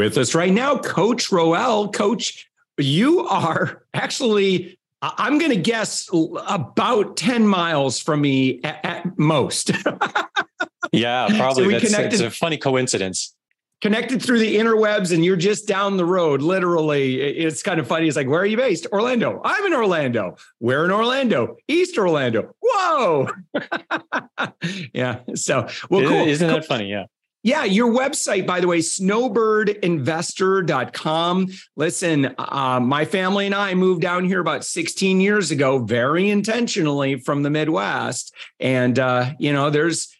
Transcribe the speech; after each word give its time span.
With 0.00 0.16
us 0.16 0.34
right 0.34 0.50
now, 0.50 0.78
Coach 0.78 1.30
Roel. 1.30 1.90
Coach, 1.90 2.48
you 2.78 3.20
are 3.26 3.84
actually, 3.92 4.78
I'm 5.02 5.36
going 5.36 5.50
to 5.50 5.58
guess, 5.58 6.08
about 6.48 7.18
10 7.18 7.46
miles 7.46 8.00
from 8.00 8.22
me 8.22 8.62
at, 8.64 8.82
at 8.82 9.18
most. 9.18 9.72
yeah, 10.92 11.28
probably. 11.36 11.64
So 11.64 11.70
That's, 11.72 11.84
connected, 11.84 12.12
it's 12.14 12.22
a 12.22 12.30
funny 12.30 12.56
coincidence. 12.56 13.36
Connected 13.82 14.22
through 14.22 14.38
the 14.38 14.56
interwebs, 14.56 15.12
and 15.12 15.22
you're 15.22 15.36
just 15.36 15.68
down 15.68 15.98
the 15.98 16.06
road, 16.06 16.40
literally. 16.40 17.20
It's 17.20 17.62
kind 17.62 17.78
of 17.78 17.86
funny. 17.86 18.08
It's 18.08 18.16
like, 18.16 18.26
where 18.26 18.40
are 18.40 18.46
you 18.46 18.56
based? 18.56 18.86
Orlando. 18.92 19.42
I'm 19.44 19.66
in 19.66 19.74
Orlando. 19.74 20.36
Where 20.60 20.86
in 20.86 20.92
Orlando? 20.92 21.58
East 21.68 21.98
Orlando. 21.98 22.54
Whoa. 22.62 23.28
yeah. 24.94 25.20
So, 25.34 25.68
well, 25.90 26.08
cool. 26.08 26.26
Isn't 26.26 26.48
that 26.48 26.64
funny? 26.64 26.90
Yeah. 26.90 27.04
Yeah, 27.42 27.64
your 27.64 27.90
website, 27.90 28.46
by 28.46 28.60
the 28.60 28.66
way, 28.66 28.80
snowbirdinvestor.com. 28.80 31.46
Listen, 31.74 32.34
uh, 32.36 32.80
my 32.80 33.06
family 33.06 33.46
and 33.46 33.54
I 33.54 33.72
moved 33.72 34.02
down 34.02 34.26
here 34.26 34.40
about 34.40 34.62
16 34.62 35.22
years 35.22 35.50
ago, 35.50 35.78
very 35.78 36.28
intentionally 36.28 37.18
from 37.18 37.42
the 37.42 37.48
Midwest. 37.48 38.34
And, 38.58 38.98
uh, 38.98 39.30
you 39.38 39.54
know, 39.54 39.70
there's, 39.70 40.14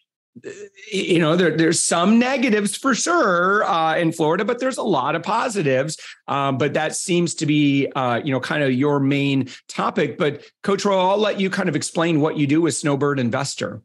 you 0.91 1.19
know, 1.19 1.35
there, 1.35 1.55
there's 1.55 1.83
some 1.83 2.17
negatives 2.17 2.75
for 2.75 2.95
sure 2.95 3.65
uh, 3.65 3.97
in 3.97 4.13
Florida, 4.13 4.43
but 4.43 4.59
there's 4.59 4.77
a 4.77 4.83
lot 4.83 5.13
of 5.13 5.21
positives. 5.21 5.97
Um, 6.27 6.57
but 6.57 6.73
that 6.73 6.95
seems 6.95 7.35
to 7.35 7.45
be, 7.45 7.85
uh, 7.95 8.19
you 8.23 8.31
know, 8.31 8.39
kind 8.39 8.63
of 8.63 8.73
your 8.73 8.99
main 8.99 9.47
topic. 9.67 10.17
But 10.17 10.43
Coach 10.63 10.85
Roel, 10.85 11.11
I'll 11.11 11.19
let 11.19 11.39
you 11.39 11.51
kind 11.51 11.69
of 11.69 11.75
explain 11.75 12.19
what 12.19 12.37
you 12.37 12.47
do 12.47 12.61
with 12.61 12.73
Snowbird 12.73 13.19
Investor. 13.19 13.83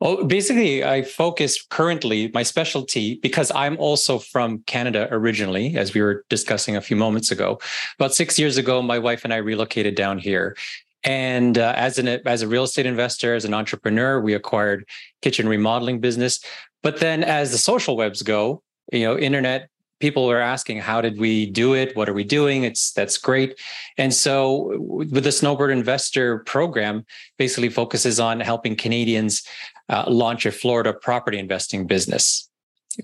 Well, 0.00 0.24
basically, 0.24 0.82
I 0.82 1.02
focus 1.02 1.62
currently 1.62 2.30
my 2.32 2.42
specialty 2.42 3.16
because 3.16 3.52
I'm 3.54 3.76
also 3.76 4.18
from 4.18 4.60
Canada 4.60 5.06
originally, 5.10 5.76
as 5.76 5.92
we 5.92 6.00
were 6.00 6.24
discussing 6.30 6.74
a 6.74 6.80
few 6.80 6.96
moments 6.96 7.30
ago. 7.30 7.60
About 7.98 8.14
six 8.14 8.38
years 8.38 8.56
ago, 8.56 8.80
my 8.80 8.98
wife 8.98 9.24
and 9.24 9.34
I 9.34 9.36
relocated 9.36 9.94
down 9.94 10.18
here. 10.18 10.56
And 11.04 11.58
uh, 11.58 11.74
as 11.76 11.98
an 11.98 12.08
as 12.08 12.40
a 12.40 12.48
real 12.48 12.64
estate 12.64 12.86
investor, 12.86 13.34
as 13.34 13.44
an 13.44 13.52
entrepreneur, 13.52 14.20
we 14.20 14.32
acquired 14.32 14.86
kitchen 15.20 15.46
remodeling 15.46 16.00
business. 16.00 16.42
But 16.82 17.00
then, 17.00 17.22
as 17.22 17.52
the 17.52 17.58
social 17.58 17.94
webs 17.94 18.22
go, 18.22 18.62
you 18.90 19.04
know, 19.04 19.18
internet 19.18 19.68
people 20.00 20.26
were 20.26 20.40
asking 20.40 20.78
how 20.78 21.00
did 21.00 21.18
we 21.18 21.46
do 21.46 21.74
it 21.74 21.94
what 21.94 22.08
are 22.08 22.14
we 22.14 22.24
doing 22.24 22.64
it's 22.64 22.92
that's 22.92 23.18
great 23.18 23.60
and 23.98 24.12
so 24.12 24.74
with 24.80 25.24
the 25.24 25.30
snowbird 25.30 25.70
investor 25.70 26.38
program 26.40 27.04
basically 27.38 27.68
focuses 27.68 28.18
on 28.18 28.40
helping 28.40 28.74
canadians 28.74 29.42
uh, 29.90 30.04
launch 30.08 30.46
a 30.46 30.52
florida 30.52 30.94
property 30.94 31.38
investing 31.38 31.86
business. 31.86 32.48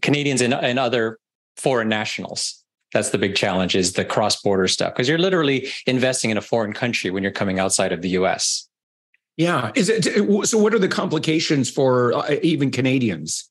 Canadians 0.00 0.40
and, 0.40 0.54
and 0.54 0.78
other 0.78 1.18
foreign 1.56 1.88
nationals. 1.88 2.62
That's 2.92 3.10
the 3.10 3.18
big 3.18 3.36
challenge 3.36 3.76
is 3.76 3.92
the 3.92 4.04
cross-border 4.04 4.68
stuff 4.68 4.94
because 4.94 5.08
you're 5.08 5.18
literally 5.18 5.68
investing 5.86 6.30
in 6.30 6.38
a 6.38 6.40
foreign 6.40 6.72
country 6.72 7.10
when 7.10 7.22
you're 7.22 7.32
coming 7.32 7.58
outside 7.58 7.92
of 7.92 8.00
the 8.00 8.10
us 8.10 8.68
yeah. 9.36 9.70
Is 9.74 9.88
it 9.88 10.04
so 10.46 10.58
what 10.58 10.74
are 10.74 10.78
the 10.78 10.88
complications 10.88 11.70
for 11.70 12.14
uh, 12.14 12.36
even 12.42 12.70
canadians? 12.70 13.50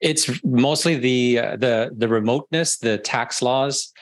It's 0.00 0.30
mostly 0.44 0.96
the 0.96 1.38
uh, 1.38 1.56
the 1.56 1.90
the 1.96 2.08
remoteness, 2.08 2.78
the 2.78 2.98
tax 2.98 3.42
laws, 3.42 3.92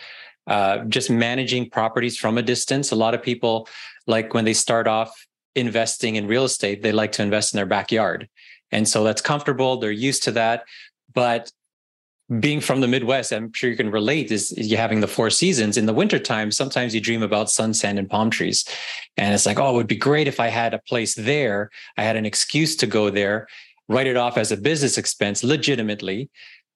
uh, 0.47 0.79
just 0.85 1.11
managing 1.11 1.71
properties 1.71 2.19
from 2.19 2.37
a 2.37 2.43
distance. 2.43 2.91
A 2.91 2.97
lot 2.97 3.15
of 3.15 3.23
people 3.23 3.69
like 4.07 4.35
when 4.35 4.45
they 4.45 4.53
start 4.53 4.87
off 4.87 5.27
investing 5.55 6.17
in 6.17 6.27
real 6.27 6.45
estate, 6.45 6.83
they 6.83 6.93
like 6.93 7.13
to 7.13 7.23
invest 7.23 7.55
in 7.55 7.57
their 7.59 7.67
backyard, 7.67 8.29
and 8.73 8.89
so 8.89 9.05
that's 9.05 9.23
comfortable. 9.23 9.77
They're 9.77 9.91
used 9.91 10.23
to 10.25 10.33
that, 10.33 10.65
but 11.15 11.53
being 12.41 12.61
from 12.61 12.81
the 12.81 12.89
Midwest, 12.89 13.31
I'm 13.31 13.53
sure 13.53 13.69
you 13.69 13.77
can 13.77 13.91
relate, 13.91 14.31
is 14.31 14.53
you 14.57 14.79
having 14.79 15.01
the 15.01 15.09
four 15.09 15.29
seasons. 15.29 15.77
In 15.77 15.85
the 15.85 15.93
wintertime, 15.93 16.51
sometimes 16.51 16.95
you 16.95 17.01
dream 17.01 17.23
about 17.23 17.51
sun, 17.51 17.75
sand, 17.75 17.99
and 17.99 18.09
palm 18.09 18.31
trees. 18.31 18.65
And 19.19 19.35
it's 19.35 19.45
like, 19.45 19.59
oh, 19.59 19.71
it 19.71 19.75
would 19.75 19.87
be 19.87 19.97
great 19.97 20.29
if 20.29 20.41
I 20.41 20.47
had 20.47 20.73
a 20.73 20.79
place 20.79 21.15
there. 21.15 21.69
I 21.99 22.05
had 22.05 22.17
an 22.17 22.25
excuse 22.25 22.75
to 22.77 22.87
go 22.87 23.11
there 23.11 23.49
write 23.89 24.07
it 24.07 24.17
off 24.17 24.39
as 24.39 24.53
a 24.53 24.57
business 24.57 24.99
expense 24.99 25.45
legitimately 25.45 26.31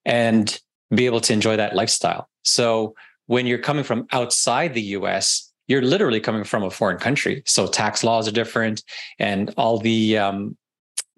and 0.04 0.60
be 0.94 1.06
able 1.06 1.20
to 1.20 1.32
enjoy 1.32 1.56
that 1.56 1.74
lifestyle. 1.74 2.28
So 2.44 2.94
when 3.26 3.46
you're 3.46 3.58
coming 3.58 3.84
from 3.84 4.06
outside 4.12 4.74
the 4.74 4.82
US, 4.98 5.52
you're 5.66 5.82
literally 5.82 6.20
coming 6.20 6.44
from 6.44 6.62
a 6.62 6.70
foreign 6.70 6.98
country. 6.98 7.42
So 7.44 7.66
tax 7.66 8.04
laws 8.04 8.28
are 8.28 8.32
different 8.32 8.84
and 9.18 9.52
all 9.56 9.78
the 9.78 10.18
um, 10.18 10.56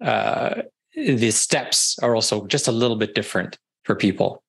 uh, 0.01 0.61
the 0.95 1.31
steps 1.31 1.97
are 2.01 2.15
also 2.15 2.45
just 2.47 2.67
a 2.67 2.71
little 2.71 2.97
bit 2.97 3.15
different 3.15 3.57
for 3.83 3.95
people. 3.95 4.43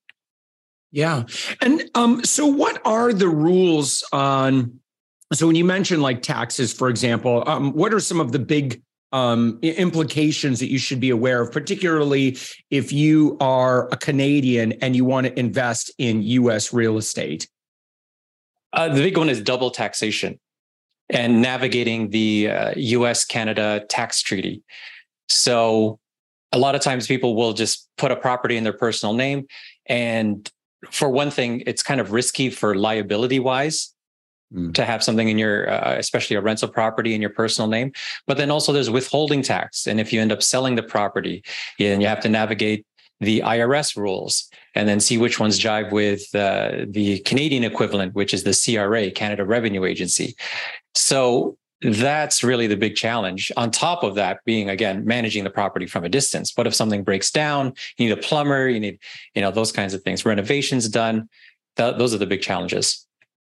Yeah. 0.93 1.25
And 1.61 1.89
um, 1.95 2.25
so 2.25 2.47
what 2.47 2.81
are 2.85 3.13
the 3.13 3.29
rules 3.29 4.05
on 4.13 4.81
so 5.33 5.47
when 5.47 5.55
you 5.55 5.65
mention 5.65 6.01
like 6.01 6.23
taxes, 6.23 6.73
for 6.73 6.89
example, 6.89 7.45
um, 7.47 7.73
what 7.73 7.95
are 7.95 8.01
some 8.01 8.21
of 8.21 8.33
the 8.33 8.39
big 8.39 8.83
um, 9.13 9.59
implications 9.63 10.59
that 10.61 10.71
you 10.71 10.79
should 10.79 11.01
be 11.01 11.11
aware 11.11 11.41
of, 11.41 11.53
particularly 11.53 12.37
if 12.71 12.93
you 12.93 13.37
are 13.41 13.89
a 13.93 13.97
Canadian 13.97 14.73
and 14.83 14.97
you 14.97 15.05
want 15.05 15.27
to 15.27 15.39
invest 15.39 15.93
in 15.99 16.23
US 16.23 16.73
real 16.73 16.99
estate? 16.99 17.49
Uh, 18.73 18.89
the 18.89 19.03
big 19.03 19.17
one 19.17 19.29
is 19.29 19.41
double 19.41 19.71
taxation 19.71 20.39
and 21.09 21.41
navigating 21.41 22.11
the 22.11 22.51
uh, 22.51 22.73
US 22.77 23.25
Canada 23.25 23.85
tax 23.89 24.23
treaty. 24.23 24.63
So, 25.31 25.99
a 26.53 26.59
lot 26.59 26.75
of 26.75 26.81
times 26.81 27.07
people 27.07 27.37
will 27.37 27.53
just 27.53 27.89
put 27.97 28.11
a 28.11 28.17
property 28.17 28.57
in 28.57 28.65
their 28.65 28.73
personal 28.73 29.15
name. 29.15 29.47
And 29.87 30.51
for 30.91 31.09
one 31.09 31.31
thing, 31.31 31.63
it's 31.67 31.83
kind 31.83 32.01
of 32.01 32.13
risky 32.13 32.51
for 32.51 32.75
liability 32.75 33.39
wise 33.39 33.95
mm. 34.53 34.75
to 34.75 34.85
have 34.85 35.03
something 35.03 35.29
in 35.29 35.39
your, 35.39 35.71
uh, 35.71 35.97
especially 35.97 36.37
a 36.37 36.41
rental 36.41 36.69
property 36.69 37.15
in 37.15 37.21
your 37.21 37.31
personal 37.31 37.69
name. 37.69 37.93
But 38.27 38.37
then 38.37 38.51
also 38.51 38.73
there's 38.73 38.91
withholding 38.91 39.43
tax. 39.43 39.87
And 39.87 40.01
if 40.01 40.13
you 40.13 40.21
end 40.21 40.33
up 40.33 40.43
selling 40.43 40.75
the 40.75 40.83
property, 40.83 41.45
and 41.79 42.03
you 42.03 42.09
have 42.09 42.21
to 42.21 42.29
navigate 42.29 42.85
the 43.21 43.41
IRS 43.41 43.97
rules 43.97 44.49
and 44.75 44.89
then 44.89 44.99
see 44.99 45.19
which 45.19 45.39
ones 45.39 45.61
jive 45.61 45.93
with 45.93 46.35
uh, 46.35 46.87
the 46.89 47.21
Canadian 47.21 47.65
equivalent, 47.65 48.15
which 48.15 48.33
is 48.33 48.45
the 48.45 48.59
CRA, 48.59 49.11
Canada 49.11 49.45
Revenue 49.45 49.85
Agency. 49.85 50.35
So 50.95 51.59
that's 51.83 52.45
really 52.45 52.67
the 52.67 52.77
big 52.77 52.95
challenge. 52.95 53.51
On 53.57 53.71
top 53.71 54.03
of 54.03 54.15
that, 54.17 54.41
being 54.45 54.69
again 54.69 55.05
managing 55.05 55.45
the 55.45 55.51
property 55.51 55.87
from 55.87 56.05
a 56.05 56.09
distance. 56.09 56.53
What 56.55 56.67
if 56.67 56.75
something 56.75 57.03
breaks 57.03 57.31
down? 57.31 57.73
You 57.97 58.07
need 58.07 58.13
a 58.13 58.21
plumber. 58.21 58.69
You 58.69 58.81
need, 58.81 58.99
you 59.35 59.43
know, 59.43 59.51
those 59.51 59.73
kinds 59.73 59.95
of 59.95 60.03
things. 60.03 60.25
Renovations 60.25 60.89
done. 60.89 61.29
Th- 61.77 61.97
those 61.97 62.15
are 62.15 62.19
the 62.19 62.27
big 62.27 62.43
challenges. 62.43 63.07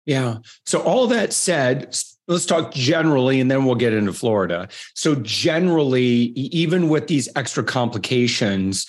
Yeah. 0.05 0.37
So 0.65 0.81
all 0.81 1.07
that 1.07 1.33
said, 1.33 1.95
let's 2.27 2.45
talk 2.45 2.73
generally 2.73 3.39
and 3.39 3.49
then 3.49 3.65
we'll 3.65 3.75
get 3.75 3.93
into 3.93 4.13
Florida. 4.13 4.67
So 4.93 5.15
generally, 5.15 6.07
even 6.35 6.89
with 6.89 7.07
these 7.07 7.29
extra 7.35 7.63
complications, 7.63 8.85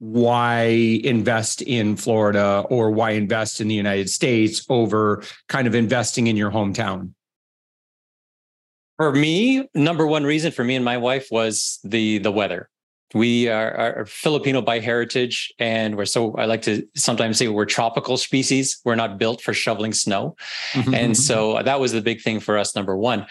why 0.00 1.00
invest 1.04 1.62
in 1.62 1.96
Florida 1.96 2.64
or 2.70 2.90
why 2.90 3.12
invest 3.12 3.60
in 3.60 3.68
the 3.68 3.74
United 3.74 4.08
States 4.08 4.64
over 4.68 5.22
kind 5.48 5.66
of 5.66 5.74
investing 5.74 6.26
in 6.26 6.36
your 6.36 6.50
hometown? 6.50 7.12
For 8.98 9.12
me, 9.12 9.68
number 9.74 10.06
one 10.06 10.24
reason 10.24 10.50
for 10.50 10.64
me 10.64 10.74
and 10.74 10.84
my 10.84 10.96
wife 10.96 11.28
was 11.30 11.78
the 11.84 12.18
the 12.18 12.32
weather. 12.32 12.68
we 13.14 13.48
are, 13.48 13.74
are, 13.74 14.06
Filipino 14.06 14.60
by 14.60 14.80
heritage, 14.80 15.52
and 15.58 15.96
we're 15.96 16.04
so 16.04 16.34
I 16.34 16.44
like 16.44 16.62
to 16.62 16.86
sometimes 16.94 17.38
say 17.38 17.48
we're 17.48 17.64
tropical 17.64 18.16
species. 18.16 18.80
We're 18.84 18.96
not 18.96 19.18
built 19.18 19.40
for 19.40 19.54
shoveling 19.54 19.92
snow, 19.92 20.36
mm-hmm. 20.72 20.94
and 20.94 21.16
so 21.16 21.62
that 21.62 21.80
was 21.80 21.92
the 21.92 22.02
big 22.02 22.20
thing 22.20 22.40
for 22.40 22.58
us. 22.58 22.74
Number 22.74 22.96
one, 22.96 23.26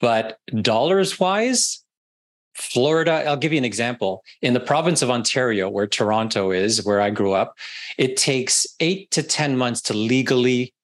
but 0.00 0.38
dollars 0.60 1.18
wise, 1.18 1.82
Florida. 2.54 3.24
I'll 3.26 3.36
give 3.36 3.52
you 3.52 3.58
an 3.58 3.64
example. 3.64 4.22
In 4.42 4.52
the 4.52 4.60
province 4.60 5.02
of 5.02 5.10
Ontario, 5.10 5.70
where 5.70 5.86
Toronto 5.86 6.50
is, 6.50 6.84
where 6.84 7.00
I 7.00 7.10
grew 7.10 7.32
up, 7.32 7.56
it 7.96 8.16
takes 8.16 8.66
eight 8.80 9.10
to 9.12 9.22
ten 9.22 9.56
months 9.56 9.80
to 9.82 9.94
legally 9.94 10.74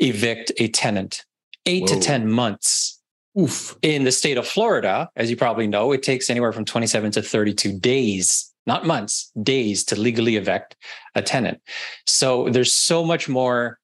evict 0.00 0.52
a 0.58 0.68
tenant. 0.68 1.24
Eight 1.66 1.88
Whoa. 1.88 1.94
to 1.94 2.00
ten 2.00 2.30
months 2.30 2.99
Oof. 3.38 3.76
In 3.82 4.04
the 4.04 4.12
state 4.12 4.38
of 4.38 4.46
Florida, 4.46 5.08
as 5.16 5.30
you 5.30 5.36
probably 5.36 5.66
know, 5.66 5.92
it 5.92 6.02
takes 6.02 6.30
anywhere 6.30 6.52
from 6.52 6.64
27 6.64 7.12
to 7.12 7.22
32 7.22 7.78
days, 7.78 8.52
not 8.66 8.86
months, 8.86 9.30
days 9.42 9.84
to 9.84 9.98
legally 9.98 10.36
evict 10.36 10.76
a 11.14 11.22
tenant. 11.22 11.60
So 12.06 12.48
there's 12.48 12.72
so 12.72 13.04
much 13.04 13.28
more 13.28 13.78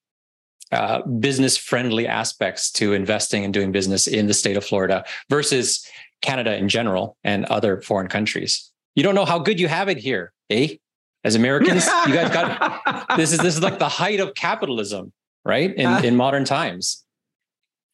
uh, 0.72 1.02
business 1.02 1.56
friendly 1.56 2.08
aspects 2.08 2.72
to 2.72 2.92
investing 2.92 3.44
and 3.44 3.54
doing 3.54 3.70
business 3.70 4.08
in 4.08 4.26
the 4.26 4.34
state 4.34 4.56
of 4.56 4.64
Florida 4.64 5.04
versus 5.30 5.86
Canada 6.22 6.56
in 6.56 6.68
general 6.68 7.16
and 7.22 7.44
other 7.44 7.80
foreign 7.82 8.08
countries. 8.08 8.72
You 8.96 9.04
don't 9.04 9.14
know 9.14 9.24
how 9.24 9.38
good 9.38 9.60
you 9.60 9.68
have 9.68 9.88
it 9.88 9.98
here, 9.98 10.32
eh? 10.50 10.76
As 11.22 11.34
Americans, 11.34 11.86
you 12.06 12.14
guys 12.14 12.32
got 12.32 13.06
this 13.16 13.32
is 13.32 13.38
this 13.38 13.54
is 13.56 13.62
like 13.62 13.78
the 13.78 13.88
height 13.88 14.20
of 14.20 14.34
capitalism, 14.34 15.12
right? 15.44 15.74
In 15.74 16.04
in 16.04 16.16
modern 16.16 16.44
times. 16.44 17.04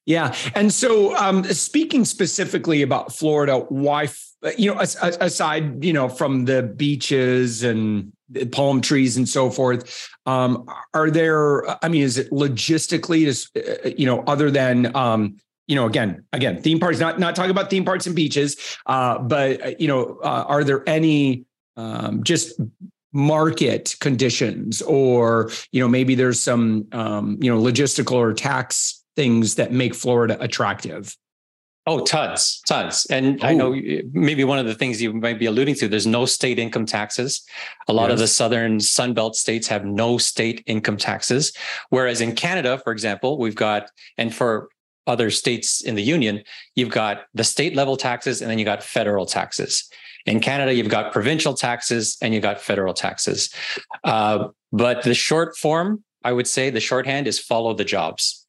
Yeah. 0.04 0.34
And 0.54 0.72
so, 0.72 1.16
um, 1.16 1.44
speaking 1.44 2.04
specifically 2.04 2.82
about 2.82 3.12
Florida, 3.12 3.58
why, 3.68 4.08
you 4.56 4.72
know, 4.72 4.80
aside, 4.80 5.84
you 5.84 5.92
know, 5.92 6.08
from 6.08 6.44
the 6.46 6.62
beaches 6.62 7.62
and 7.62 8.12
palm 8.50 8.80
trees 8.80 9.16
and 9.16 9.28
so 9.28 9.48
forth, 9.48 10.08
um, 10.26 10.66
are 10.92 11.10
there, 11.10 11.84
I 11.84 11.88
mean, 11.88 12.02
is 12.02 12.18
it 12.18 12.30
logistically, 12.30 13.26
is, 13.26 13.48
uh, 13.56 13.90
you 13.96 14.06
know, 14.06 14.24
other 14.26 14.50
than, 14.50 14.94
um, 14.96 15.36
you 15.68 15.76
know, 15.76 15.86
again, 15.86 16.24
again, 16.32 16.60
theme 16.60 16.80
parks, 16.80 16.98
not, 16.98 17.20
not 17.20 17.36
talking 17.36 17.52
about 17.52 17.70
theme 17.70 17.84
parks 17.84 18.06
and 18.06 18.16
beaches, 18.16 18.56
uh, 18.86 19.18
but, 19.18 19.64
uh, 19.64 19.70
you 19.78 19.86
know, 19.86 20.18
uh, 20.24 20.44
are 20.48 20.64
there 20.64 20.82
any 20.88 21.44
um, 21.76 22.24
just 22.24 22.60
market 23.12 23.94
conditions 24.00 24.82
or, 24.82 25.50
you 25.70 25.80
know, 25.80 25.88
maybe 25.88 26.16
there's 26.16 26.40
some, 26.40 26.86
um, 26.92 27.38
you 27.40 27.54
know, 27.54 27.60
logistical 27.60 28.16
or 28.16 28.32
tax 28.32 29.01
things 29.16 29.56
that 29.56 29.72
make 29.72 29.94
Florida 29.94 30.36
attractive? 30.40 31.16
Oh, 31.84 32.04
tons, 32.04 32.62
tons. 32.68 33.06
And 33.06 33.42
oh. 33.42 33.46
I 33.46 33.54
know 33.54 33.74
maybe 34.12 34.44
one 34.44 34.58
of 34.58 34.66
the 34.66 34.74
things 34.74 35.02
you 35.02 35.12
might 35.12 35.40
be 35.40 35.46
alluding 35.46 35.74
to, 35.76 35.88
there's 35.88 36.06
no 36.06 36.26
state 36.26 36.60
income 36.60 36.86
taxes. 36.86 37.44
A 37.88 37.92
lot 37.92 38.04
yes. 38.04 38.12
of 38.12 38.18
the 38.20 38.28
southern 38.28 38.78
Sunbelt 38.78 39.34
states 39.34 39.66
have 39.66 39.84
no 39.84 40.16
state 40.16 40.62
income 40.66 40.96
taxes. 40.96 41.52
Whereas 41.90 42.20
in 42.20 42.36
Canada, 42.36 42.78
for 42.78 42.92
example, 42.92 43.36
we've 43.36 43.56
got, 43.56 43.90
and 44.16 44.32
for 44.32 44.68
other 45.08 45.30
states 45.30 45.82
in 45.82 45.96
the 45.96 46.02
union, 46.02 46.44
you've 46.76 46.90
got 46.90 47.22
the 47.34 47.42
state 47.42 47.74
level 47.74 47.96
taxes 47.96 48.42
and 48.42 48.48
then 48.48 48.60
you 48.60 48.64
got 48.64 48.84
federal 48.84 49.26
taxes. 49.26 49.88
In 50.24 50.38
Canada, 50.38 50.72
you've 50.72 50.88
got 50.88 51.12
provincial 51.12 51.54
taxes 51.54 52.16
and 52.22 52.32
you 52.32 52.40
got 52.40 52.60
federal 52.60 52.94
taxes. 52.94 53.52
Uh, 54.04 54.48
but 54.70 55.02
the 55.02 55.14
short 55.14 55.56
form, 55.56 56.04
I 56.22 56.32
would 56.32 56.46
say 56.46 56.70
the 56.70 56.78
shorthand 56.78 57.26
is 57.26 57.40
follow 57.40 57.74
the 57.74 57.84
jobs. 57.84 58.41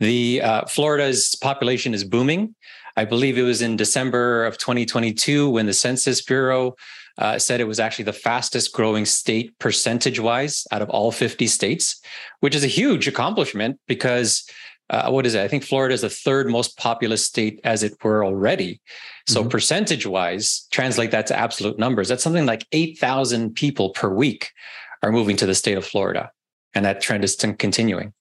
The 0.00 0.42
uh, 0.42 0.66
Florida's 0.66 1.34
population 1.36 1.94
is 1.94 2.04
booming. 2.04 2.54
I 2.96 3.04
believe 3.04 3.38
it 3.38 3.42
was 3.42 3.62
in 3.62 3.76
December 3.76 4.44
of 4.44 4.58
2022 4.58 5.50
when 5.50 5.66
the 5.66 5.72
Census 5.72 6.22
Bureau 6.22 6.76
uh, 7.18 7.38
said 7.38 7.60
it 7.60 7.68
was 7.68 7.80
actually 7.80 8.04
the 8.04 8.12
fastest 8.12 8.72
growing 8.72 9.04
state 9.04 9.56
percentage 9.58 10.18
wise 10.18 10.66
out 10.72 10.82
of 10.82 10.90
all 10.90 11.12
50 11.12 11.46
states, 11.46 12.00
which 12.40 12.54
is 12.54 12.64
a 12.64 12.68
huge 12.68 13.06
accomplishment 13.06 13.78
because 13.86 14.48
uh, 14.90 15.10
what 15.10 15.24
is 15.24 15.34
it? 15.34 15.42
I 15.42 15.48
think 15.48 15.64
Florida 15.64 15.94
is 15.94 16.02
the 16.02 16.10
third 16.10 16.48
most 16.48 16.76
populous 16.76 17.24
state 17.24 17.60
as 17.64 17.82
it 17.82 17.94
were 18.02 18.24
already. 18.24 18.80
So 19.26 19.40
mm-hmm. 19.40 19.48
percentage 19.48 20.06
wise, 20.06 20.66
translate 20.70 21.10
that 21.12 21.26
to 21.28 21.38
absolute 21.38 21.78
numbers. 21.78 22.08
That's 22.08 22.22
something 22.22 22.46
like 22.46 22.66
8,000 22.72 23.54
people 23.54 23.90
per 23.90 24.10
week 24.10 24.50
are 25.02 25.12
moving 25.12 25.36
to 25.36 25.46
the 25.46 25.54
state 25.54 25.78
of 25.78 25.86
Florida. 25.86 26.30
And 26.74 26.84
that 26.84 27.00
trend 27.00 27.24
is 27.24 27.36
continuing. 27.36 28.12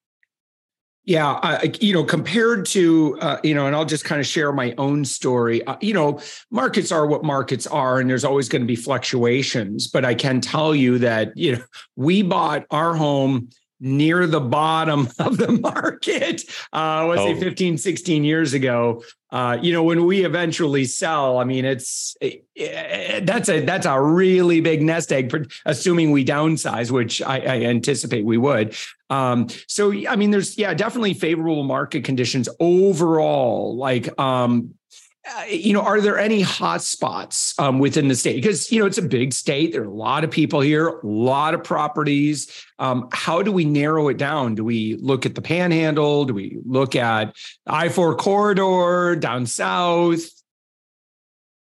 Yeah, 1.06 1.32
uh, 1.32 1.68
you 1.82 1.94
know, 1.94 2.06
compared 2.06 2.66
to 2.68 3.18
uh, 3.20 3.38
you 3.44 3.54
know, 3.54 3.68
and 3.68 3.76
I'll 3.76 3.84
just 3.84 4.06
kind 4.06 4.22
of 4.22 4.28
share 4.28 4.54
my 4.54 4.74
own 4.78 5.04
story. 5.04 5.62
Uh, 5.66 5.76
you 5.82 5.94
know, 5.94 6.22
markets 6.50 6.94
are 6.94 7.06
what 7.06 7.26
markets 7.26 7.68
are, 7.68 8.00
and 8.00 8.10
there's 8.10 8.24
always 8.24 8.48
going 8.48 8.62
to 8.62 8.66
be 8.66 8.78
fluctuations. 8.78 9.88
But 9.88 10.06
I 10.06 10.16
can 10.16 10.40
tell 10.40 10.74
you 10.74 11.00
that 11.00 11.36
you 11.36 11.58
know, 11.58 11.64
we 11.98 12.22
bought 12.22 12.66
our 12.72 12.96
home 12.96 13.50
near 13.84 14.26
the 14.26 14.40
bottom 14.40 15.10
of 15.20 15.38
the 15.38 15.52
market, 15.52 16.44
uh, 16.72 17.06
let's 17.08 17.22
oh. 17.22 17.34
say 17.34 17.40
15, 17.40 17.78
16 17.78 18.24
years 18.24 18.54
ago. 18.54 19.04
Uh, 19.30 19.58
you 19.62 19.74
know, 19.74 19.84
when 19.84 20.06
we 20.06 20.24
eventually 20.24 20.86
sell, 20.86 21.40
I 21.40 21.44
mean, 21.44 21.66
it's 21.66 22.16
it, 22.22 22.46
it, 22.56 23.26
that's 23.26 23.50
a 23.50 23.66
that's 23.66 23.88
a 23.88 24.00
really 24.00 24.62
big 24.62 24.84
nest 24.84 25.12
egg, 25.12 25.32
for, 25.32 25.46
assuming 25.66 26.12
we 26.12 26.24
downsize, 26.24 26.92
which 26.92 27.20
I, 27.20 27.40
I 27.40 27.62
anticipate 27.64 28.26
we 28.26 28.38
would. 28.38 28.76
Um, 29.10 29.48
so, 29.68 29.92
I 30.08 30.16
mean, 30.16 30.30
there's 30.30 30.56
yeah, 30.56 30.76
definitely 30.76 31.16
favorable 31.16 31.64
market 31.64 32.04
conditions 32.04 32.48
overall. 32.60 33.76
Like, 33.76 34.20
um, 34.20 34.76
uh, 35.26 35.44
you 35.48 35.72
know, 35.72 35.82
are 35.82 36.02
there 36.02 36.20
any 36.20 36.42
hot 36.42 36.82
spots 36.82 37.58
um, 37.58 37.80
within 37.80 38.10
the 38.10 38.16
state? 38.16 38.36
Because 38.36 38.72
you 38.72 38.80
know 38.80 38.86
it's 38.86 38.98
a 38.98 39.04
big 39.04 39.34
state. 39.34 39.72
There 39.72 39.82
are 39.82 39.86
a 39.86 39.90
lot 39.90 40.26
of 40.26 40.32
people 40.32 40.60
here, 40.60 40.88
a 40.88 41.08
lot 41.08 41.54
of 41.54 41.64
properties. 41.64 42.66
Um, 42.78 43.08
how 43.14 43.42
do 43.42 43.52
we 43.52 43.64
narrow 43.64 44.10
it 44.10 44.18
down? 44.18 44.56
Do 44.56 44.66
we 44.66 44.96
look 44.96 45.26
at 45.26 45.36
the 45.36 45.42
Panhandle? 45.42 46.26
Do 46.26 46.34
we 46.34 46.60
look 46.66 46.96
at 46.96 47.36
I 47.66 47.88
four 47.88 48.16
corridor 48.18 49.16
down 49.16 49.46
south? 49.46 50.20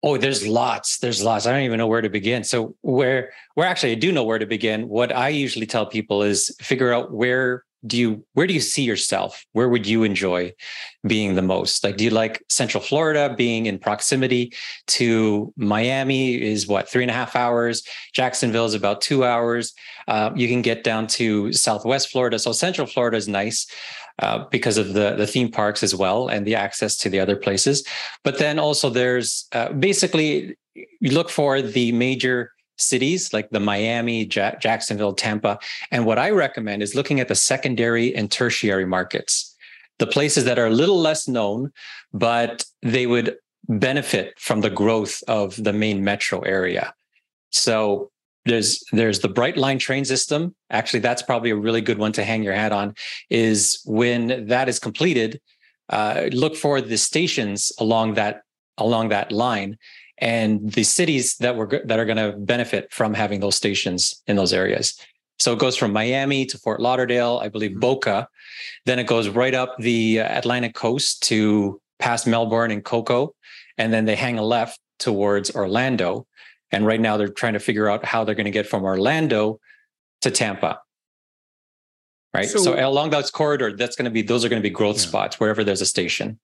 Oh, 0.02 0.16
there's 0.16 0.46
lots. 0.46 0.98
There's 0.98 1.22
lots. 1.22 1.46
I 1.46 1.52
don't 1.52 1.62
even 1.62 1.78
know 1.78 1.86
where 1.86 2.02
to 2.02 2.10
begin. 2.10 2.42
So 2.42 2.74
where 2.80 3.32
where 3.54 3.68
actually 3.68 3.92
I 3.92 3.96
do 3.96 4.10
know 4.10 4.24
where 4.24 4.40
to 4.40 4.46
begin. 4.46 4.88
What 4.88 5.14
I 5.14 5.28
usually 5.28 5.66
tell 5.66 5.86
people 5.86 6.22
is 6.22 6.54
figure 6.60 6.92
out 6.92 7.12
where 7.12 7.64
do 7.84 7.96
you 7.96 8.24
where 8.32 8.46
do 8.46 8.54
you 8.54 8.60
see 8.60 8.82
yourself? 8.82 9.44
Where 9.52 9.68
would 9.68 9.86
you 9.86 10.02
enjoy 10.02 10.52
being 11.06 11.34
the 11.34 11.42
most? 11.42 11.84
Like 11.84 11.96
do 11.96 12.04
you 12.04 12.10
like 12.10 12.42
central 12.48 12.82
florida 12.82 13.34
being 13.36 13.66
in 13.66 13.78
proximity 13.78 14.52
to 14.88 15.52
miami 15.56 16.40
is 16.40 16.66
what 16.66 16.88
three 16.88 17.02
and 17.02 17.10
a 17.10 17.14
half 17.14 17.36
hours? 17.36 17.82
Jacksonville 18.12 18.66
is 18.66 18.74
about 18.74 19.00
two 19.00 19.24
hours. 19.24 19.74
Uh, 20.08 20.30
you 20.34 20.48
can 20.48 20.62
get 20.62 20.84
down 20.84 21.06
to 21.08 21.52
southwest 21.52 22.10
florida. 22.10 22.38
So 22.38 22.52
central 22.52 22.86
florida 22.86 23.16
is 23.16 23.28
nice 23.28 23.66
uh, 24.20 24.44
because 24.50 24.78
of 24.78 24.94
the 24.94 25.14
the 25.16 25.26
theme 25.26 25.50
parks 25.50 25.82
as 25.82 25.94
well 25.94 26.28
and 26.28 26.46
the 26.46 26.54
access 26.54 26.96
to 26.98 27.10
the 27.10 27.20
other 27.20 27.36
places. 27.36 27.86
But 28.24 28.38
then 28.38 28.58
also 28.58 28.90
there's 28.90 29.46
uh, 29.52 29.72
basically 29.72 30.56
you 30.74 31.10
look 31.10 31.30
for 31.30 31.62
the 31.62 31.92
major 31.92 32.52
cities 32.76 33.32
like 33.32 33.50
the 33.50 33.60
Miami, 33.60 34.24
Jacksonville, 34.26 35.14
Tampa. 35.14 35.58
And 35.90 36.04
what 36.04 36.18
I 36.18 36.30
recommend 36.30 36.82
is 36.82 36.94
looking 36.94 37.20
at 37.20 37.28
the 37.28 37.34
secondary 37.34 38.14
and 38.14 38.30
tertiary 38.30 38.86
markets, 38.86 39.54
the 39.98 40.06
places 40.06 40.44
that 40.44 40.58
are 40.58 40.66
a 40.66 40.70
little 40.70 40.98
less 40.98 41.26
known, 41.26 41.72
but 42.12 42.64
they 42.82 43.06
would 43.06 43.36
benefit 43.68 44.34
from 44.38 44.60
the 44.60 44.70
growth 44.70 45.22
of 45.28 45.62
the 45.62 45.72
main 45.72 46.04
metro 46.04 46.40
area. 46.40 46.94
So 47.50 48.10
there's 48.44 48.84
there's 48.92 49.20
the 49.20 49.28
Brightline 49.28 49.80
train 49.80 50.04
system. 50.04 50.54
Actually, 50.70 51.00
that's 51.00 51.22
probably 51.22 51.50
a 51.50 51.56
really 51.56 51.80
good 51.80 51.98
one 51.98 52.12
to 52.12 52.24
hang 52.24 52.42
your 52.42 52.54
hat 52.54 52.72
on. 52.72 52.94
Is 53.28 53.80
when 53.84 54.46
that 54.46 54.68
is 54.68 54.78
completed, 54.78 55.40
uh, 55.88 56.28
look 56.32 56.54
for 56.56 56.80
the 56.80 56.96
stations 56.96 57.72
along 57.78 58.14
that 58.14 58.42
along 58.78 59.08
that 59.08 59.32
line 59.32 59.78
and 60.18 60.72
the 60.72 60.82
cities 60.82 61.36
that 61.38 61.56
were 61.56 61.82
that 61.84 61.98
are 61.98 62.04
going 62.04 62.16
to 62.16 62.36
benefit 62.36 62.92
from 62.92 63.14
having 63.14 63.40
those 63.40 63.56
stations 63.56 64.22
in 64.26 64.36
those 64.36 64.52
areas. 64.52 64.98
So 65.38 65.52
it 65.52 65.58
goes 65.58 65.76
from 65.76 65.92
Miami 65.92 66.46
to 66.46 66.58
Fort 66.58 66.80
Lauderdale, 66.80 67.40
I 67.42 67.48
believe 67.48 67.72
mm-hmm. 67.72 67.80
Boca, 67.80 68.28
then 68.86 68.98
it 68.98 69.06
goes 69.06 69.28
right 69.28 69.54
up 69.54 69.76
the 69.78 70.18
Atlantic 70.18 70.74
coast 70.74 71.22
to 71.24 71.80
past 71.98 72.26
Melbourne 72.26 72.70
and 72.70 72.84
Cocoa, 72.84 73.34
and 73.76 73.92
then 73.92 74.04
they 74.06 74.16
hang 74.16 74.38
a 74.38 74.42
left 74.42 74.80
towards 74.98 75.54
Orlando. 75.54 76.26
And 76.72 76.86
right 76.86 77.00
now 77.00 77.16
they're 77.16 77.28
trying 77.28 77.52
to 77.52 77.60
figure 77.60 77.88
out 77.88 78.04
how 78.04 78.24
they're 78.24 78.34
going 78.34 78.46
to 78.46 78.50
get 78.50 78.66
from 78.66 78.82
Orlando 78.84 79.60
to 80.22 80.30
Tampa. 80.30 80.80
Right. 82.34 82.48
So, 82.48 82.58
so 82.58 82.74
along 82.74 83.10
that 83.10 83.30
corridor, 83.32 83.74
that's 83.76 83.96
going 83.96 84.04
to 84.04 84.10
be 84.10 84.22
those 84.22 84.44
are 84.44 84.48
going 84.48 84.60
to 84.60 84.68
be 84.68 84.72
growth 84.72 84.96
yeah. 84.96 85.02
spots 85.02 85.40
wherever 85.40 85.64
there's 85.64 85.80
a 85.80 85.86
station. 85.86 86.38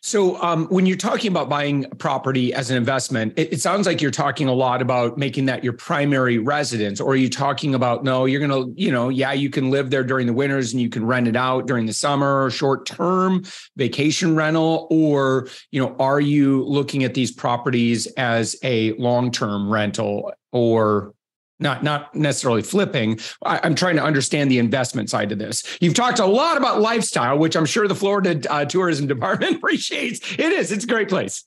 So, 0.00 0.40
um, 0.42 0.66
when 0.66 0.84
you're 0.84 0.98
talking 0.98 1.30
about 1.30 1.48
buying 1.48 1.86
property 1.98 2.52
as 2.52 2.70
an 2.70 2.76
investment, 2.76 3.32
it, 3.36 3.54
it, 3.54 3.60
sounds 3.60 3.86
like 3.86 4.02
you're 4.02 4.10
talking 4.10 4.48
a 4.48 4.52
lot 4.52 4.82
about 4.82 5.16
making 5.16 5.46
that 5.46 5.64
your 5.64 5.72
primary 5.72 6.36
residence. 6.36 7.00
Or 7.00 7.12
are 7.12 7.16
you 7.16 7.30
talking 7.30 7.74
about 7.74 8.04
no, 8.04 8.26
you're 8.26 8.46
to, 8.46 8.72
you 8.76 8.92
know, 8.92 9.08
yeah, 9.08 9.32
you 9.32 9.48
can 9.48 9.70
live 9.70 9.88
there 9.88 10.04
during 10.04 10.26
the 10.26 10.34
winters 10.34 10.72
and 10.72 10.82
you 10.82 10.90
can 10.90 11.06
rent 11.06 11.26
it 11.26 11.36
out 11.36 11.66
during 11.66 11.86
the 11.86 11.94
summer, 11.94 12.50
short 12.50 12.84
term 12.84 13.44
vacation 13.76 14.36
rental, 14.36 14.86
or 14.90 15.48
you 15.70 15.80
know, 15.80 15.96
are 15.98 16.20
you 16.20 16.64
looking 16.64 17.04
at 17.04 17.14
these 17.14 17.32
properties 17.32 18.06
as 18.18 18.56
a 18.62 18.92
long 18.92 19.30
term 19.30 19.72
rental 19.72 20.32
or 20.52 21.14
not 21.58 21.82
not 21.82 22.14
necessarily 22.14 22.62
flipping. 22.62 23.18
I, 23.44 23.66
am 23.66 23.74
trying 23.74 23.96
to 23.96 24.02
understand 24.02 24.50
the 24.50 24.58
investment 24.58 25.10
side 25.10 25.32
of 25.32 25.38
this. 25.38 25.62
You've 25.80 25.94
talked 25.94 26.18
a 26.18 26.26
lot 26.26 26.56
about 26.56 26.80
lifestyle, 26.80 27.38
which 27.38 27.56
I'm 27.56 27.66
sure 27.66 27.86
the 27.88 27.94
Florida 27.94 28.40
uh, 28.50 28.64
tourism 28.64 29.06
department 29.06 29.56
appreciates. 29.56 30.20
It 30.32 30.52
is. 30.52 30.72
It's 30.72 30.84
a 30.84 30.88
great 30.88 31.08
place. 31.08 31.44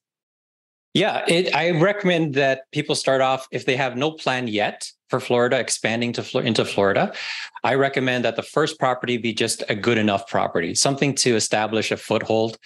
Yeah, 0.97 1.23
it, 1.27 1.53
I 1.53 1.69
recommend 1.69 2.33
that 2.33 2.61
people 2.71 2.95
start 2.95 3.21
off 3.21 3.47
if 3.51 3.65
they 3.65 3.75
have 3.75 3.95
no 3.95 4.09
plan 4.09 4.47
yet 4.47 4.91
for 5.11 5.19
Florida, 5.19 5.59
expanding 5.59 6.11
to 6.13 6.39
into 6.39 6.65
Florida. 6.65 7.13
I 7.63 7.75
recommend 7.75 8.25
that 8.25 8.35
the 8.35 8.41
first 8.41 8.79
property 8.79 9.17
be 9.17 9.31
just 9.31 9.61
a 9.69 9.75
good 9.75 9.99
enough 9.99 10.27
property, 10.27 10.73
something 10.73 11.13
to 11.17 11.35
establish 11.35 11.91
a 11.91 11.97
foothold. 11.97 12.57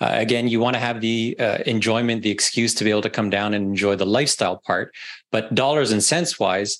Uh, 0.00 0.10
again, 0.14 0.48
you 0.48 0.58
want 0.58 0.74
to 0.74 0.80
have 0.80 1.00
the 1.00 1.36
uh, 1.38 1.58
enjoyment, 1.64 2.22
the 2.22 2.30
excuse 2.30 2.74
to 2.74 2.82
be 2.82 2.90
able 2.90 3.02
to 3.02 3.10
come 3.10 3.30
down 3.30 3.54
and 3.54 3.64
enjoy 3.64 3.94
the 3.94 4.04
lifestyle 4.04 4.60
part. 4.66 4.92
But 5.30 5.54
dollars 5.54 5.92
and 5.92 6.02
cents 6.02 6.40
wise, 6.40 6.78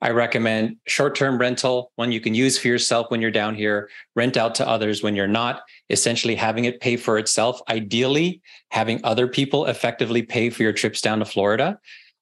I 0.00 0.10
recommend 0.10 0.76
short 0.86 1.14
term 1.14 1.38
rental, 1.38 1.90
one 1.96 2.12
you 2.12 2.20
can 2.20 2.34
use 2.34 2.58
for 2.58 2.68
yourself 2.68 3.10
when 3.10 3.22
you're 3.22 3.30
down 3.30 3.54
here, 3.54 3.88
rent 4.14 4.36
out 4.36 4.54
to 4.56 4.68
others 4.68 5.02
when 5.02 5.16
you're 5.16 5.26
not, 5.26 5.62
essentially 5.88 6.34
having 6.34 6.66
it 6.66 6.80
pay 6.80 6.96
for 6.96 7.18
itself. 7.18 7.60
Ideally, 7.68 8.42
having 8.70 9.00
other 9.02 9.26
people 9.26 9.66
effectively 9.66 10.22
pay 10.22 10.50
for 10.50 10.62
your 10.62 10.72
trips 10.72 11.00
down 11.00 11.20
to 11.20 11.24
Florida. 11.24 11.78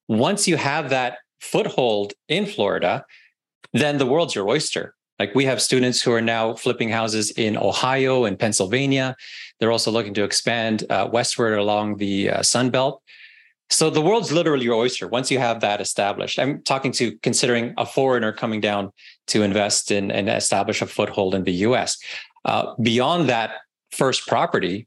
Once 0.08 0.46
you 0.46 0.56
have 0.56 0.90
that 0.90 1.18
foothold 1.40 2.12
in 2.28 2.46
Florida, 2.46 3.04
then 3.72 3.98
the 3.98 4.06
world's 4.06 4.34
your 4.34 4.48
oyster. 4.48 4.94
Like 5.18 5.34
we 5.34 5.44
have 5.44 5.62
students 5.62 6.00
who 6.00 6.12
are 6.12 6.20
now 6.20 6.54
flipping 6.54 6.88
houses 6.88 7.30
in 7.32 7.56
Ohio 7.56 8.24
and 8.24 8.38
Pennsylvania. 8.38 9.16
They're 9.58 9.72
also 9.72 9.90
looking 9.90 10.14
to 10.14 10.24
expand 10.24 10.84
uh, 10.90 11.08
westward 11.12 11.58
along 11.58 11.98
the 11.98 12.30
uh, 12.30 12.42
Sun 12.42 12.70
Belt. 12.70 13.02
So 13.72 13.88
the 13.88 14.02
world's 14.02 14.30
literally 14.30 14.66
your 14.66 14.74
oyster 14.74 15.08
once 15.08 15.30
you 15.30 15.38
have 15.38 15.60
that 15.60 15.80
established. 15.80 16.38
I'm 16.38 16.62
talking 16.62 16.92
to 16.92 17.16
considering 17.22 17.72
a 17.78 17.86
foreigner 17.86 18.30
coming 18.30 18.60
down 18.60 18.92
to 19.28 19.42
invest 19.42 19.90
in 19.90 20.10
and 20.10 20.28
establish 20.28 20.82
a 20.82 20.86
foothold 20.86 21.34
in 21.34 21.44
the 21.44 21.52
US. 21.66 21.96
Uh, 22.44 22.74
beyond 22.82 23.30
that 23.30 23.52
first 23.90 24.26
property, 24.26 24.86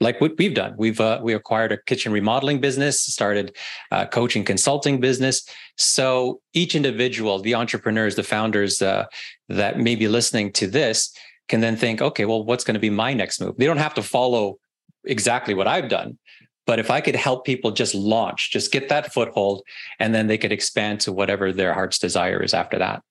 like 0.00 0.18
what 0.20 0.32
we've 0.38 0.54
done, 0.54 0.74
we've 0.78 1.00
uh, 1.00 1.20
we 1.22 1.34
acquired 1.34 1.72
a 1.72 1.78
kitchen 1.82 2.10
remodeling 2.10 2.58
business, 2.58 3.00
started 3.02 3.54
uh, 3.92 4.06
coaching 4.06 4.44
consulting 4.44 4.98
business. 4.98 5.46
So 5.76 6.40
each 6.54 6.74
individual, 6.74 7.38
the 7.38 7.54
entrepreneurs, 7.54 8.14
the 8.14 8.22
founders 8.22 8.80
uh, 8.80 9.06
that 9.50 9.78
may 9.78 9.94
be 9.94 10.08
listening 10.08 10.52
to 10.52 10.66
this, 10.66 11.14
can 11.48 11.60
then 11.60 11.76
think, 11.76 12.00
okay, 12.00 12.24
well, 12.24 12.44
what's 12.44 12.64
going 12.64 12.74
to 12.74 12.80
be 12.80 12.90
my 12.90 13.12
next 13.12 13.40
move? 13.40 13.56
They 13.58 13.66
don't 13.66 13.76
have 13.76 13.94
to 13.94 14.02
follow 14.02 14.58
exactly 15.04 15.54
what 15.54 15.66
I've 15.66 15.88
done, 15.88 16.18
but 16.66 16.78
if 16.78 16.90
I 16.90 17.00
could 17.00 17.16
help 17.16 17.44
people 17.44 17.70
just 17.70 17.94
launch, 17.94 18.50
just 18.50 18.72
get 18.72 18.88
that 18.88 19.12
foothold, 19.12 19.62
and 19.98 20.14
then 20.14 20.26
they 20.26 20.38
could 20.38 20.52
expand 20.52 21.00
to 21.00 21.12
whatever 21.12 21.52
their 21.52 21.72
heart's 21.72 21.98
desire 21.98 22.42
is 22.42 22.52
after 22.52 22.78
that. 22.78 23.02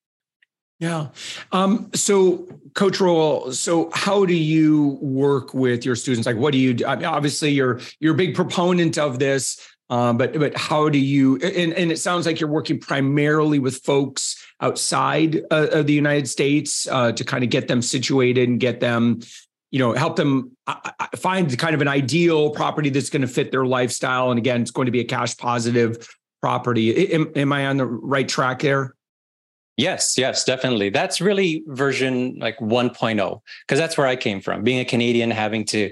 Yeah. 0.79 1.07
Um, 1.53 1.89
so, 1.93 2.47
Coach 2.73 2.99
Roel, 2.99 3.53
so 3.53 3.89
how 3.93 4.25
do 4.25 4.35
you 4.35 4.97
work 5.01 5.53
with 5.53 5.85
your 5.85 5.95
students? 5.95 6.25
Like, 6.25 6.35
what 6.35 6.51
do 6.51 6.57
you? 6.57 6.73
Do? 6.73 6.85
I 6.85 6.97
mean, 6.97 7.05
obviously, 7.05 7.51
you're 7.51 7.79
you're 8.01 8.13
a 8.13 8.17
big 8.17 8.35
proponent 8.35 8.97
of 8.97 9.17
this, 9.17 9.57
um, 9.89 10.17
but 10.17 10.37
but 10.37 10.57
how 10.57 10.89
do 10.89 10.99
you? 10.99 11.37
And, 11.37 11.73
and 11.73 11.93
it 11.93 11.99
sounds 11.99 12.25
like 12.25 12.41
you're 12.41 12.49
working 12.49 12.77
primarily 12.77 13.57
with 13.57 13.77
folks 13.85 14.35
outside 14.59 15.37
uh, 15.49 15.67
of 15.71 15.87
the 15.87 15.93
United 15.93 16.27
States 16.27 16.87
uh, 16.89 17.13
to 17.13 17.23
kind 17.23 17.45
of 17.45 17.49
get 17.49 17.69
them 17.69 17.81
situated 17.81 18.49
and 18.49 18.59
get 18.59 18.81
them 18.81 19.21
you 19.75 19.79
know 19.79 19.91
help 19.91 20.15
them 20.15 20.55
uh, 20.67 20.75
uh, 21.01 21.07
find 21.17 21.59
kind 21.59 21.75
of 21.75 21.81
an 21.81 21.89
ideal 21.89 22.49
property 22.51 22.89
that's 22.89 23.09
going 23.09 23.21
to 23.21 23.27
fit 23.27 23.51
their 23.51 23.65
lifestyle 23.65 24.31
and 24.31 24.37
again 24.37 24.61
it's 24.61 24.71
going 24.71 24.85
to 24.85 24.91
be 24.91 25.01
a 25.01 25.03
cash 25.03 25.35
positive 25.35 26.07
property 26.41 27.13
am, 27.13 27.29
am 27.35 27.51
i 27.51 27.67
on 27.67 27.75
the 27.75 27.85
right 27.85 28.29
track 28.29 28.61
there 28.61 28.95
Yes, 29.77 30.17
yes, 30.17 30.45
definitely. 30.45 30.89
That's 30.89 31.19
really 31.19 31.61
version 31.67 32.37
like 32.39 32.57
1.0 32.59 33.41
because 33.67 33.77
that's 33.77 33.97
where 33.97 34.07
I 34.07 34.15
came 34.15 34.39
from. 34.39 34.63
Being 34.63 34.79
a 34.79 34.85
Canadian, 34.85 35.31
having 35.31 35.65
to 35.65 35.91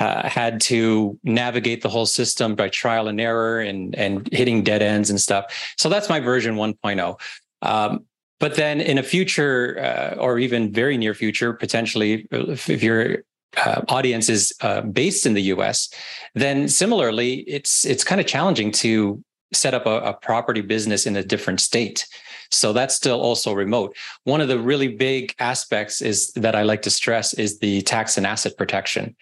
uh, 0.00 0.28
had 0.28 0.60
to 0.62 1.16
navigate 1.22 1.82
the 1.82 1.88
whole 1.88 2.06
system 2.06 2.56
by 2.56 2.70
trial 2.70 3.06
and 3.06 3.20
error 3.20 3.60
and 3.60 3.94
and 3.94 4.28
hitting 4.32 4.64
dead 4.64 4.82
ends 4.82 5.10
and 5.10 5.20
stuff. 5.20 5.72
So 5.76 5.88
that's 5.88 6.08
my 6.08 6.18
version 6.18 6.56
1.0. 6.56 7.20
Um, 7.62 8.04
but 8.40 8.56
then 8.56 8.80
in 8.80 8.98
a 8.98 9.02
future 9.02 9.78
uh, 9.78 10.14
or 10.18 10.38
even 10.38 10.72
very 10.72 10.96
near 10.96 11.14
future, 11.14 11.52
potentially, 11.52 12.26
if, 12.30 12.68
if 12.68 12.82
your 12.82 13.18
uh, 13.56 13.82
audience 13.88 14.28
is 14.28 14.52
uh, 14.62 14.80
based 14.80 15.26
in 15.26 15.34
the 15.34 15.42
U.S., 15.42 15.92
then 16.34 16.66
similarly, 16.66 17.40
it's 17.40 17.84
it's 17.84 18.02
kind 18.02 18.20
of 18.20 18.26
challenging 18.26 18.72
to 18.72 19.22
set 19.52 19.74
up 19.74 19.86
a, 19.86 20.00
a 20.00 20.14
property 20.14 20.62
business 20.62 21.06
in 21.06 21.16
a 21.16 21.22
different 21.22 21.60
state. 21.60 22.06
So 22.50 22.72
that's 22.72 22.94
still 22.94 23.20
also 23.20 23.52
remote. 23.52 23.96
One 24.24 24.40
of 24.40 24.48
the 24.48 24.58
really 24.58 24.88
big 24.88 25.34
aspects 25.38 26.00
is 26.00 26.32
that 26.32 26.54
I 26.54 26.62
like 26.62 26.82
to 26.82 26.90
stress 26.90 27.32
is 27.34 27.58
the 27.58 27.82
tax 27.82 28.16
and 28.16 28.26
asset 28.26 28.56
protection, 28.56 29.14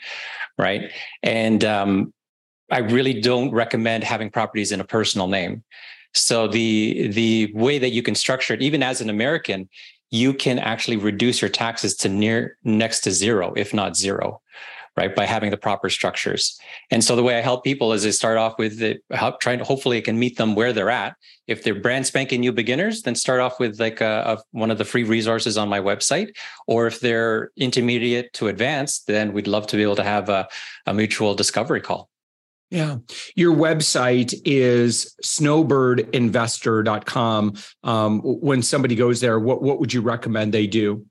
right? 0.56 0.90
And 1.22 1.64
um, 1.64 2.14
I 2.70 2.78
really 2.78 3.20
don't 3.20 3.50
recommend 3.50 4.04
having 4.04 4.30
properties 4.30 4.72
in 4.72 4.80
a 4.80 4.84
personal 4.84 5.28
name. 5.28 5.62
So 6.14 6.48
the 6.48 7.08
the 7.08 7.52
way 7.54 7.78
that 7.78 7.90
you 7.90 8.02
can 8.02 8.14
structure 8.14 8.54
it, 8.54 8.62
even 8.62 8.82
as 8.82 9.00
an 9.00 9.10
American, 9.10 9.68
you 10.10 10.32
can 10.32 10.58
actually 10.58 10.96
reduce 10.96 11.42
your 11.42 11.50
taxes 11.50 11.94
to 11.96 12.08
near 12.08 12.56
next 12.64 13.00
to 13.00 13.10
zero, 13.10 13.52
if 13.56 13.74
not 13.74 13.96
zero, 13.96 14.40
right? 14.96 15.14
By 15.14 15.26
having 15.26 15.50
the 15.50 15.58
proper 15.58 15.90
structures. 15.90 16.58
And 16.90 17.04
so 17.04 17.14
the 17.14 17.22
way 17.22 17.36
I 17.36 17.42
help 17.42 17.62
people 17.62 17.92
is 17.92 18.06
I 18.06 18.10
start 18.10 18.38
off 18.38 18.58
with 18.58 18.78
the 18.78 18.98
help 19.10 19.40
trying 19.40 19.58
to 19.58 19.64
hopefully 19.64 19.98
I 19.98 20.00
can 20.00 20.18
meet 20.18 20.38
them 20.38 20.54
where 20.54 20.72
they're 20.72 20.90
at. 20.90 21.14
If 21.46 21.62
they're 21.62 21.80
brand 21.80 22.06
spanking 22.06 22.40
new 22.40 22.52
beginners, 22.52 23.02
then 23.02 23.14
start 23.14 23.40
off 23.40 23.60
with 23.60 23.78
like 23.78 24.00
a, 24.00 24.38
a, 24.38 24.42
one 24.52 24.70
of 24.70 24.78
the 24.78 24.84
free 24.84 25.04
resources 25.04 25.58
on 25.58 25.68
my 25.68 25.78
website. 25.78 26.30
Or 26.66 26.86
if 26.86 27.00
they're 27.00 27.50
intermediate 27.56 28.32
to 28.34 28.48
advanced, 28.48 29.06
then 29.06 29.34
we'd 29.34 29.46
love 29.46 29.66
to 29.68 29.76
be 29.76 29.82
able 29.82 29.96
to 29.96 30.04
have 30.04 30.30
a, 30.30 30.48
a 30.86 30.94
mutual 30.94 31.34
discovery 31.34 31.82
call. 31.82 32.08
Yeah. 32.70 32.98
Your 33.34 33.54
website 33.54 34.34
is 34.44 35.16
snowbirdinvestor.com. 35.24 37.54
Um, 37.82 38.20
when 38.20 38.62
somebody 38.62 38.94
goes 38.94 39.20
there, 39.20 39.40
what, 39.40 39.62
what 39.62 39.80
would 39.80 39.94
you 39.94 40.02
recommend 40.02 40.52
they 40.52 40.66
do? 40.66 41.06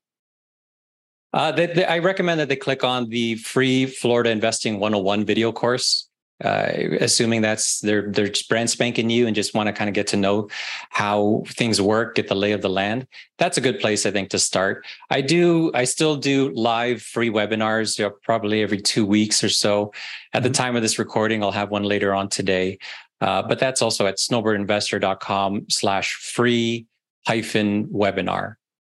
Uh, 1.34 1.52
they, 1.52 1.66
they, 1.68 1.86
I 1.86 2.00
recommend 2.00 2.40
that 2.40 2.50
they 2.50 2.56
click 2.56 2.84
on 2.84 3.10
the 3.10 3.36
free 3.36 3.86
Florida 3.86 4.30
Investing 4.30 4.80
101 4.80 5.26
video 5.26 5.52
course 5.52 6.08
uh, 6.44 6.72
assuming 7.00 7.42
that's 7.42 7.80
they're 7.80 8.12
they're 8.12 8.32
brand 8.48 8.70
spanking 8.70 9.08
new 9.08 9.26
and 9.26 9.36
just 9.36 9.56
want 9.56 9.68
to 9.68 9.74
kind 9.74 9.88
of 9.88 9.94
get 9.94 10.08
to 10.08 10.18
know 10.18 10.50
how 10.90 11.44
things 11.48 11.82
work, 11.82 12.16
get 12.16 12.28
the 12.28 12.36
lay 12.36 12.52
of 12.52 12.62
the 12.62 12.70
land. 12.70 13.08
That's 13.38 13.58
a 13.58 13.62
good 13.62 13.80
place, 13.80 14.06
I 14.06 14.12
think, 14.12 14.30
to 14.30 14.40
start. 14.40 14.86
I 15.10 15.22
do, 15.22 15.72
I 15.74 15.84
still 15.86 16.16
do 16.16 16.52
live 16.54 17.02
free 17.02 17.30
webinars, 17.30 17.98
you 17.98 18.06
know, 18.06 18.12
probably 18.24 18.62
every 18.62 18.82
two 18.82 19.06
weeks 19.06 19.44
or 19.44 19.50
so. 19.50 19.94
At 20.34 20.44
the 20.44 20.50
mm-hmm. 20.50 20.54
time 20.54 20.76
of 20.76 20.82
this 20.82 21.00
recording, 21.00 21.44
I'll 21.44 21.52
have 21.52 21.72
one 21.72 21.84
later 21.84 22.14
on 22.14 22.30
today. 22.30 22.78
Uh, 23.20 23.42
but 23.42 23.58
that's 23.58 23.82
also 23.82 24.06
at 24.06 24.18
snowbirdinvestor.com 24.18 25.66
slash 25.70 26.14
free 26.14 26.86
hyphen 27.26 27.88
webinar. 27.88 28.56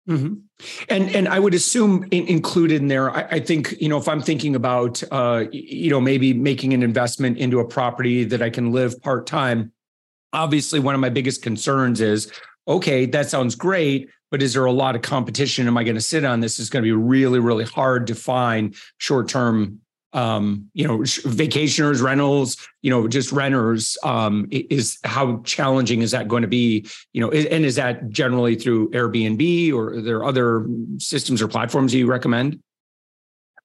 Mm-hmm. 0.08 0.34
And 0.88 1.14
and 1.14 1.28
I 1.28 1.38
would 1.38 1.54
assume 1.54 2.04
in, 2.10 2.26
included 2.26 2.80
in 2.80 2.88
there, 2.88 3.10
I, 3.10 3.22
I, 3.36 3.40
think 3.40 3.74
you 3.80 3.88
know 3.88 3.98
if 3.98 4.08
I'm 4.08 4.22
thinking 4.22 4.56
about 4.56 5.02
uh, 5.10 5.44
you 5.52 5.90
know 5.90 6.00
maybe 6.00 6.32
making 6.32 6.72
an 6.72 6.82
investment 6.82 7.38
into 7.38 7.60
a 7.60 7.66
property 7.66 8.24
that 8.24 8.42
I 8.42 8.50
can 8.50 8.72
live 8.72 9.00
part 9.02 9.26
time. 9.26 9.72
Obviously, 10.32 10.80
one 10.80 10.94
of 10.94 11.00
my 11.00 11.10
biggest 11.10 11.42
concerns 11.42 12.00
is 12.00 12.32
okay, 12.66 13.04
that 13.06 13.28
sounds 13.28 13.54
great, 13.54 14.08
but 14.30 14.42
is 14.42 14.54
there 14.54 14.64
a 14.64 14.72
lot 14.72 14.96
of 14.96 15.02
competition? 15.02 15.66
Am 15.66 15.76
I 15.76 15.84
going 15.84 15.96
to 15.96 16.00
sit 16.00 16.24
on 16.24 16.40
this? 16.40 16.58
It's 16.58 16.70
going 16.70 16.82
to 16.82 16.86
be 16.86 16.92
really 16.92 17.38
really 17.38 17.64
hard 17.64 18.06
to 18.06 18.14
find 18.14 18.74
short 18.98 19.28
term 19.28 19.80
um, 20.12 20.68
you 20.74 20.86
know, 20.86 20.98
vacationers, 20.98 22.02
rentals, 22.02 22.56
you 22.82 22.90
know, 22.90 23.06
just 23.06 23.32
renters, 23.32 23.96
um, 24.02 24.48
is 24.50 24.98
how 25.04 25.40
challenging 25.44 26.02
is 26.02 26.10
that 26.10 26.28
going 26.28 26.42
to 26.42 26.48
be? 26.48 26.86
You 27.12 27.20
know, 27.20 27.30
and 27.30 27.64
is 27.64 27.76
that 27.76 28.08
generally 28.08 28.56
through 28.56 28.90
Airbnb 28.90 29.72
or 29.72 29.94
are 29.94 30.00
there 30.00 30.24
other 30.24 30.66
systems 30.98 31.40
or 31.40 31.48
platforms 31.48 31.94
you 31.94 32.06
recommend? 32.06 32.60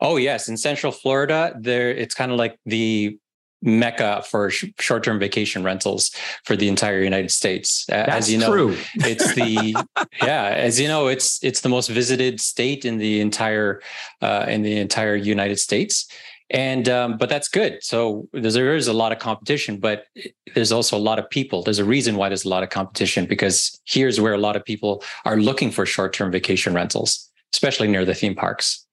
Oh 0.02 0.18
yes, 0.18 0.50
in 0.50 0.58
Central 0.58 0.92
Florida, 0.92 1.56
there 1.58 1.90
it's 1.90 2.14
kind 2.14 2.32
of 2.32 2.38
like 2.38 2.60
the 2.66 3.18
mecca 3.62 4.24
for 4.30 4.50
sh- 4.50 4.66
short-term 4.80 5.20
vacation 5.20 5.64
rentals 5.64 6.12
for 6.44 6.56
the 6.56 6.68
entire 6.68 7.02
United 7.02 7.32
States. 7.32 7.86
That's 7.88 8.12
as 8.12 8.32
you 8.32 8.38
know, 8.38 8.52
true. 8.52 8.78
it's 8.96 9.34
the 9.34 9.75
yeah, 10.22 10.50
as 10.50 10.80
you 10.80 10.88
know, 10.88 11.08
it's 11.08 11.44
it's 11.44 11.62
the 11.62 11.70
most 11.70 11.90
visited 11.90 12.40
state 12.40 12.86
in 12.86 12.98
the 12.98 13.22
entire 13.22 13.82
uh, 14.22 14.46
in 14.48 14.62
the 14.62 14.78
entire 14.78 15.16
United 15.16 15.60
States. 15.60 16.08
And 16.50 16.90
um, 16.90 17.18
but 17.18 17.30
that's 17.30 17.48
good. 17.48 17.82
So 17.84 18.28
there 18.32 18.75
is 18.75 18.88
a 18.88 18.94
lot 18.94 19.12
of 19.12 19.20
competition 19.20 19.80
but 19.80 20.06
there's 20.54 20.72
also 20.72 20.96
a 20.98 21.00
lot 21.00 21.20
of 21.20 21.30
people. 21.30 21.62
There's 21.64 21.80
a 21.80 21.86
reason 21.86 22.16
why 22.16 22.30
there's 22.30 22.46
a 22.46 22.50
lot 22.50 22.64
of 22.64 22.70
competition 22.70 23.25
because 23.25 23.78
here's 23.86 24.22
where 24.22 24.34
a 24.34 24.38
lot 24.38 24.56
of 24.56 24.64
people 24.64 25.04
are 25.25 25.36
looking 25.38 25.72
for 25.72 25.86
short-term 25.86 26.32
vacation 26.32 26.74
rentals 26.74 27.30
especially 27.54 27.88
near 27.88 28.06
the 28.06 28.14
theme 28.14 28.36
parks. 28.36 28.86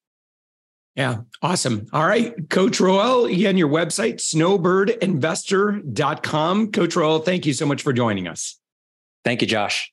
Yeah 0.97 1.19
awesome. 1.43 1.87
All 1.93 2.07
right 2.07 2.35
coach 2.49 2.81
roel 2.81 3.27
again 3.27 3.57
your 3.57 3.69
website 3.69 4.17
snowbirdinvestor.com 4.17 6.73
coach 6.73 6.97
roel 6.97 7.21
thank 7.21 7.47
you 7.47 7.53
so 7.53 7.67
much 7.67 7.83
for 7.83 7.93
joining 7.93 8.27
us. 8.29 8.59
Thank 9.25 9.43
you 9.43 9.47
josh 9.47 9.93